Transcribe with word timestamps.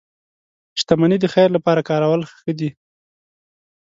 •شتمني 0.79 1.17
د 1.21 1.25
خیر 1.33 1.49
لپاره 1.57 1.81
کارول 1.89 2.21
ښه 2.31 2.51
دي. 2.59 2.69